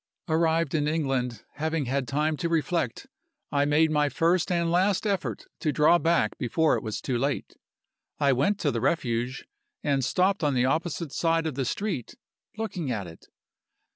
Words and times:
Arrived 0.27 0.73
in 0.73 0.87
England, 0.87 1.45
having 1.57 1.85
had 1.85 2.07
time 2.07 2.35
to 2.35 2.49
reflect, 2.49 3.05
I 3.51 3.65
made 3.65 3.91
my 3.91 4.09
first 4.09 4.51
and 4.51 4.71
last 4.71 5.05
effort 5.05 5.45
to 5.59 5.71
draw 5.71 5.99
back 5.99 6.39
before 6.39 6.75
it 6.75 6.81
was 6.81 7.01
too 7.01 7.19
late. 7.19 7.55
I 8.19 8.33
went 8.33 8.57
to 8.61 8.71
the 8.71 8.81
Refuge, 8.81 9.45
and 9.83 10.03
stopped 10.03 10.43
on 10.43 10.55
the 10.55 10.65
opposite 10.65 11.11
side 11.11 11.45
of 11.45 11.53
the 11.53 11.65
street, 11.65 12.15
looking 12.57 12.89
at 12.89 13.05
it. 13.05 13.27